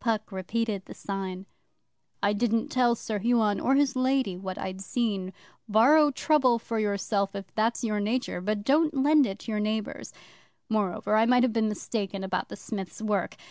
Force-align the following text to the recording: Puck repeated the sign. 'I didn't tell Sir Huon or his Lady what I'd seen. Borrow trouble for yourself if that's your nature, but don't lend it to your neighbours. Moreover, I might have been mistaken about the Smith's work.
Puck 0.00 0.32
repeated 0.32 0.86
the 0.86 0.94
sign. 0.94 1.44
'I 2.22 2.32
didn't 2.32 2.68
tell 2.68 2.94
Sir 2.94 3.18
Huon 3.18 3.60
or 3.60 3.74
his 3.74 3.94
Lady 3.94 4.34
what 4.34 4.56
I'd 4.56 4.80
seen. 4.80 5.34
Borrow 5.68 6.10
trouble 6.12 6.58
for 6.58 6.78
yourself 6.78 7.34
if 7.34 7.54
that's 7.54 7.84
your 7.84 8.00
nature, 8.00 8.40
but 8.40 8.64
don't 8.64 8.94
lend 8.94 9.26
it 9.26 9.40
to 9.40 9.50
your 9.52 9.60
neighbours. 9.60 10.14
Moreover, 10.70 11.14
I 11.14 11.26
might 11.26 11.42
have 11.42 11.52
been 11.52 11.68
mistaken 11.68 12.24
about 12.24 12.48
the 12.48 12.56
Smith's 12.56 13.02
work. 13.02 13.36